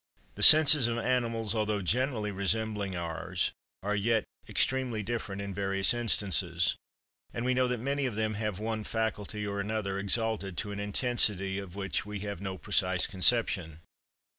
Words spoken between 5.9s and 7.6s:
instances; and we